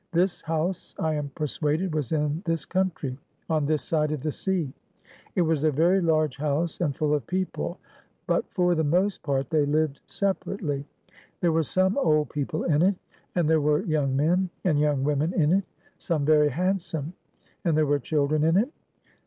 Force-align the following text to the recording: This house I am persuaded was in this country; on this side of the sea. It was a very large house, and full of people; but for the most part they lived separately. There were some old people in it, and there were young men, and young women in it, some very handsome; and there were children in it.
This 0.11 0.41
house 0.41 0.95
I 0.97 1.13
am 1.13 1.29
persuaded 1.35 1.93
was 1.93 2.11
in 2.11 2.41
this 2.43 2.65
country; 2.65 3.19
on 3.51 3.67
this 3.67 3.83
side 3.83 4.11
of 4.11 4.21
the 4.21 4.31
sea. 4.31 4.73
It 5.35 5.43
was 5.43 5.63
a 5.63 5.69
very 5.69 6.01
large 6.01 6.37
house, 6.37 6.81
and 6.81 6.95
full 6.95 7.13
of 7.13 7.27
people; 7.27 7.77
but 8.25 8.43
for 8.49 8.73
the 8.73 8.83
most 8.83 9.21
part 9.21 9.51
they 9.51 9.63
lived 9.63 9.99
separately. 10.07 10.87
There 11.41 11.51
were 11.51 11.61
some 11.61 11.99
old 11.99 12.31
people 12.31 12.63
in 12.63 12.81
it, 12.81 12.95
and 13.35 13.47
there 13.47 13.61
were 13.61 13.83
young 13.83 14.15
men, 14.15 14.49
and 14.63 14.79
young 14.79 15.03
women 15.03 15.33
in 15.33 15.51
it, 15.53 15.65
some 15.99 16.25
very 16.25 16.49
handsome; 16.49 17.13
and 17.63 17.77
there 17.77 17.85
were 17.85 17.99
children 17.99 18.43
in 18.43 18.57
it. 18.57 18.71